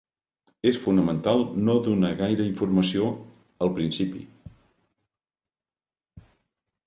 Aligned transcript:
És 0.69 0.77
fonamental 0.83 1.43
no 1.67 1.73
donar 1.87 2.09
gaire 2.21 2.47
informació, 2.53 3.11
al 3.65 3.71
principi. 3.75 4.23